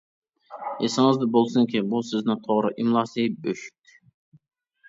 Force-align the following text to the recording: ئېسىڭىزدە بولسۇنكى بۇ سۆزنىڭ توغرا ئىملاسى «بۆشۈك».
ئېسىڭىزدە 0.85 1.27
بولسۇنكى 1.35 1.83
بۇ 1.91 2.01
سۆزنىڭ 2.13 2.39
توغرا 2.47 2.73
ئىملاسى 2.85 3.27
«بۆشۈك». 3.45 3.97